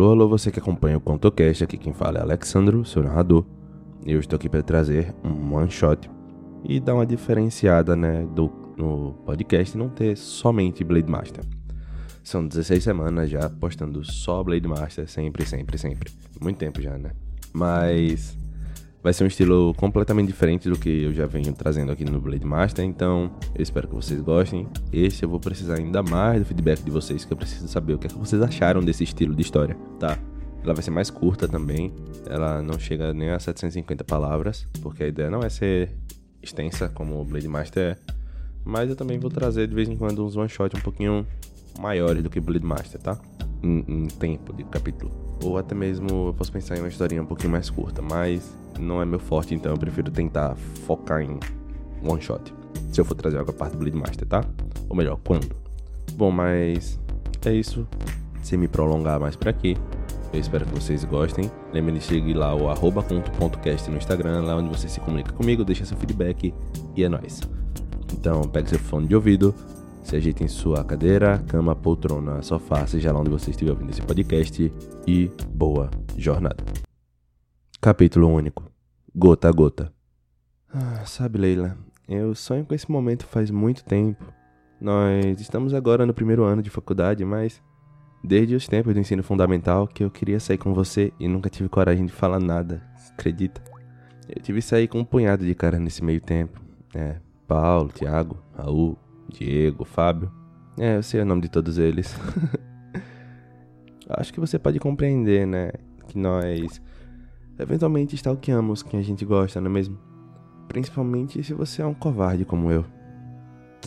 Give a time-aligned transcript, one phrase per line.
[0.00, 3.44] Alô, alô, você que acompanha o ContoCast, aqui quem fala é Alexandro, seu narrador.
[4.06, 6.10] Eu estou aqui para trazer um one shot
[6.64, 11.44] e dar uma diferenciada, né, do no podcast não ter somente Blade Master.
[12.24, 16.10] São 16 semanas já postando só Blade Master, sempre, sempre, sempre.
[16.40, 17.10] Muito tempo já, né?
[17.52, 18.34] Mas
[19.02, 22.44] vai ser um estilo completamente diferente do que eu já venho trazendo aqui no Blade
[22.44, 24.66] Master, então eu espero que vocês gostem.
[24.92, 27.98] Esse eu vou precisar ainda mais do feedback de vocês, que eu preciso saber o
[27.98, 30.18] que, é que vocês acharam desse estilo de história, tá?
[30.62, 31.92] Ela vai ser mais curta também,
[32.26, 35.90] ela não chega nem a 750 palavras, porque a ideia não é ser
[36.42, 37.96] extensa como o Blade Master é,
[38.64, 41.26] mas eu também vou trazer de vez em quando uns one shot um pouquinho
[41.78, 43.18] maiores do que Blade Master, tá?
[43.62, 45.29] Em, em tempo de capítulo.
[45.42, 49.00] Ou até mesmo eu posso pensar em uma historinha um pouquinho mais curta, mas não
[49.00, 50.54] é meu forte, então eu prefiro tentar
[50.86, 51.38] focar em
[52.02, 52.52] one shot.
[52.92, 54.44] Se eu for trazer algo a parte do Bleed Master, tá?
[54.88, 55.48] Ou melhor, quando?
[56.14, 56.98] Bom, mas
[57.44, 57.86] é isso.
[58.42, 59.76] Sem me prolongar mais por aqui.
[60.32, 61.50] Eu espero que vocês gostem.
[61.72, 65.84] Lembre de seguir lá o arroba no Instagram, lá onde você se comunica comigo, deixa
[65.84, 66.54] seu feedback
[66.96, 67.40] e é nóis.
[68.12, 69.54] Então pegue seu fone de ouvido,
[70.10, 74.02] se ajeite em sua cadeira, cama, poltrona, sofá, seja lá onde você estiver ouvindo esse
[74.02, 74.72] podcast
[75.06, 76.64] e boa jornada.
[77.80, 78.68] Capítulo único.
[79.14, 79.92] Gota a gota.
[80.74, 84.24] Ah, sabe, Leila, eu sonho com esse momento faz muito tempo.
[84.80, 87.62] Nós estamos agora no primeiro ano de faculdade, mas
[88.24, 91.68] desde os tempos do ensino fundamental que eu queria sair com você e nunca tive
[91.68, 93.62] coragem de falar nada, acredita?
[94.28, 96.60] Eu tive que sair com um punhado de cara nesse meio tempo.
[96.92, 97.14] É,
[97.46, 98.98] Paulo, Tiago, Raul,
[99.30, 100.30] Diego, Fábio.
[100.78, 102.14] É, eu sei o nome de todos eles.
[104.08, 105.72] Acho que você pode compreender, né?
[106.08, 106.82] Que nós
[107.58, 109.98] eventualmente stalkeamos quem a gente gosta, não é mesmo?
[110.68, 112.84] Principalmente se você é um covarde como eu.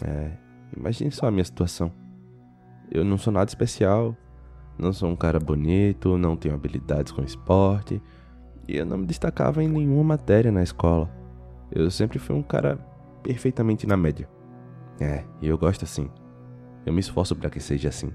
[0.05, 0.31] É,
[0.77, 1.91] imagine só a minha situação.
[2.91, 4.16] Eu não sou nada especial,
[4.77, 8.02] não sou um cara bonito, não tenho habilidades com esporte,
[8.67, 11.09] e eu não me destacava em nenhuma matéria na escola.
[11.71, 12.77] Eu sempre fui um cara
[13.23, 14.30] perfeitamente na média.
[14.99, 16.09] É, e eu gosto assim.
[16.86, 18.11] Eu me esforço para que seja assim.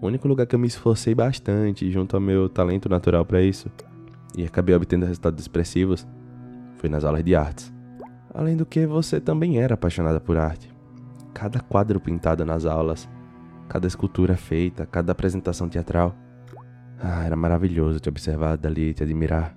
[0.00, 3.70] O único lugar que eu me esforcei bastante junto ao meu talento natural para isso
[4.36, 6.06] e acabei obtendo resultados expressivos
[6.76, 7.72] foi nas aulas de artes.
[8.32, 10.72] Além do que você também era apaixonada por arte.
[11.32, 13.08] Cada quadro pintado nas aulas,
[13.68, 16.14] cada escultura feita, cada apresentação teatral.
[16.98, 19.56] Ah, era maravilhoso te observar dali te admirar.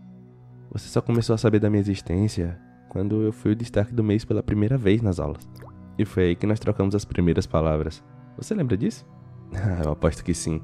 [0.71, 2.57] Você só começou a saber da minha existência
[2.89, 5.49] quando eu fui o destaque do mês pela primeira vez nas aulas.
[5.97, 8.03] E foi aí que nós trocamos as primeiras palavras.
[8.37, 9.05] Você lembra disso?
[9.55, 10.61] Ah, eu aposto que sim.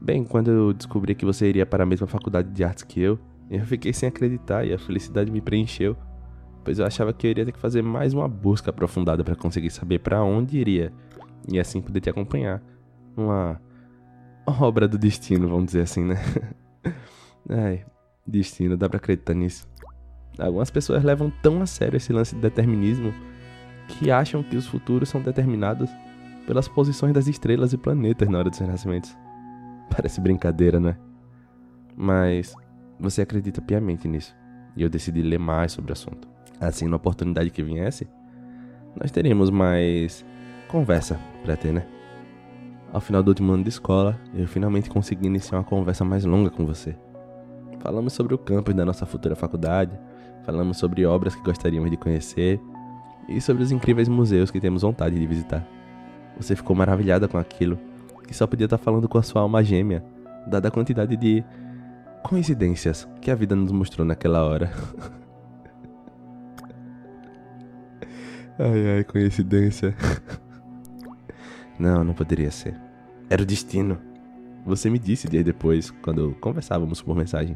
[0.00, 3.18] Bem, quando eu descobri que você iria para a mesma faculdade de artes que eu,
[3.50, 5.96] eu fiquei sem acreditar e a felicidade me preencheu,
[6.64, 9.70] pois eu achava que eu iria ter que fazer mais uma busca aprofundada para conseguir
[9.70, 10.92] saber para onde iria
[11.50, 12.62] e assim poder te acompanhar.
[13.16, 13.60] Uma
[14.46, 16.16] obra do destino, vamos dizer assim, né?
[17.50, 17.84] Ai,
[18.26, 19.68] destino, dá pra acreditar nisso.
[20.38, 23.12] Algumas pessoas levam tão a sério esse lance de determinismo
[23.88, 25.90] que acham que os futuros são determinados
[26.46, 29.16] pelas posições das estrelas e planetas na hora dos renascimentos.
[29.94, 30.96] Parece brincadeira, né?
[31.96, 32.54] Mas
[32.98, 34.34] você acredita piamente nisso.
[34.76, 36.28] E eu decidi ler mais sobre o assunto.
[36.60, 38.06] Assim, na oportunidade que viesse,
[38.98, 40.24] nós teríamos mais
[40.68, 41.86] conversa pra ter, né?
[42.92, 46.50] Ao final do último ano de escola, eu finalmente consegui iniciar uma conversa mais longa
[46.50, 46.96] com você.
[47.80, 49.98] Falamos sobre o campus da nossa futura faculdade,
[50.44, 52.60] falamos sobre obras que gostaríamos de conhecer
[53.28, 55.66] e sobre os incríveis museus que temos vontade de visitar.
[56.36, 57.78] Você ficou maravilhada com aquilo,
[58.26, 60.04] que só podia estar falando com a sua alma gêmea,
[60.46, 61.42] dada a quantidade de
[62.22, 64.70] coincidências que a vida nos mostrou naquela hora.
[68.58, 69.94] ai ai, coincidência.
[71.78, 72.74] Não, não poderia ser.
[73.28, 73.98] Era o destino.
[74.64, 77.54] Você me disse dias depois, quando conversávamos por mensagem.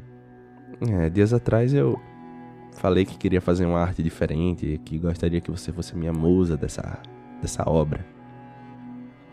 [0.91, 1.98] É, dias atrás eu
[2.72, 6.98] falei que queria fazer uma arte diferente, que gostaria que você fosse minha musa dessa,
[7.41, 8.04] dessa obra.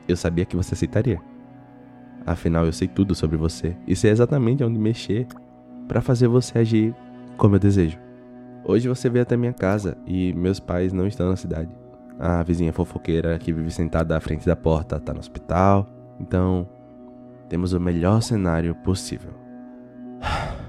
[0.08, 1.22] Eu sabia que você aceitaria.
[2.26, 5.28] Afinal, eu sei tudo sobre você e sei exatamente onde mexer
[5.88, 6.96] para fazer você agir
[7.38, 7.98] como eu desejo.
[8.66, 11.70] Hoje você veio até minha casa e meus pais não estão na cidade.
[12.20, 15.88] A vizinha fofoqueira que vive sentada à frente da porta está no hospital.
[16.20, 16.68] Então,
[17.48, 19.32] temos o melhor cenário possível.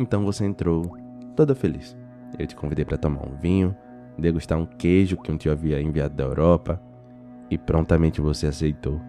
[0.00, 0.96] Então você entrou
[1.38, 1.96] toda feliz.
[2.36, 3.74] Eu te convidei para tomar um vinho,
[4.18, 6.82] degustar um queijo que um tio havia enviado da Europa,
[7.48, 9.00] e prontamente você aceitou.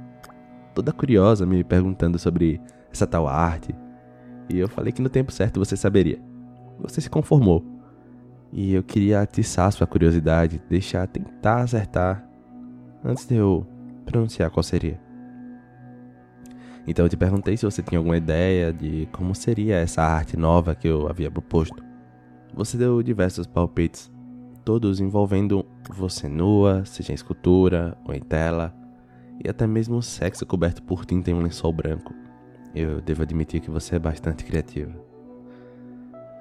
[0.76, 2.62] Toda curiosa, me perguntando sobre
[2.94, 3.74] essa tal arte,
[4.48, 6.22] e eu falei que no tempo certo você saberia.
[6.80, 7.66] Você se conformou.
[8.54, 12.24] E eu queria atiçar sua curiosidade, deixar tentar acertar
[13.04, 13.66] antes de eu
[14.06, 15.00] pronunciar qual seria.
[16.88, 20.76] Então eu te perguntei se você tinha alguma ideia de como seria essa arte nova
[20.76, 21.89] que eu havia proposto.
[22.54, 24.12] Você deu diversos palpites,
[24.66, 28.74] todos envolvendo você nua, seja em escultura ou em tela,
[29.44, 32.14] e até mesmo sexo coberto por tinta em um lençol branco.
[32.76, 34.94] Eu devo admitir que você é bastante criativa.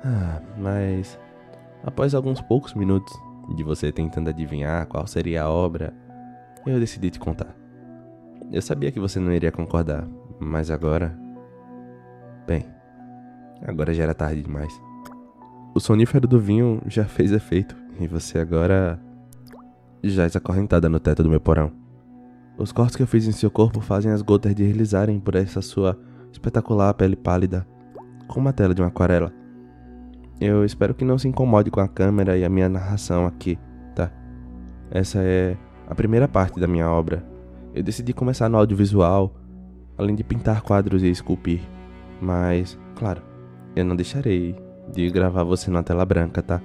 [0.04, 1.18] Ah, mas
[1.84, 3.14] após alguns poucos minutos
[3.56, 5.94] de você tentando adivinhar qual seria a obra,
[6.66, 7.54] eu decidi te contar.
[8.50, 10.06] Eu sabia que você não iria concordar,
[10.38, 11.18] mas agora.
[12.46, 12.64] Bem,
[13.66, 14.87] agora já era tarde demais.
[15.78, 18.98] O sonífero do vinho já fez efeito e você agora.
[20.02, 21.70] já está acorrentada no teto do meu porão.
[22.58, 25.96] Os cortes que eu fiz em seu corpo fazem as gotas deslizarem por essa sua
[26.32, 27.64] espetacular pele pálida,
[28.26, 29.32] como uma tela de uma aquarela.
[30.40, 33.56] Eu espero que não se incomode com a câmera e a minha narração aqui,
[33.94, 34.10] tá?
[34.90, 37.24] Essa é a primeira parte da minha obra.
[37.72, 39.32] Eu decidi começar no audiovisual,
[39.96, 41.60] além de pintar quadros e esculpir.
[42.20, 43.22] Mas, claro,
[43.76, 46.60] eu não deixarei de gravar você na tela branca, tá?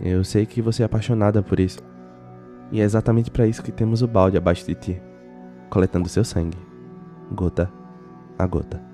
[0.00, 1.80] Eu sei que você é apaixonada por isso.
[2.72, 5.02] E é exatamente para isso que temos o balde abaixo de ti,
[5.68, 6.58] coletando seu sangue,
[7.32, 7.70] gota
[8.38, 8.89] a gota.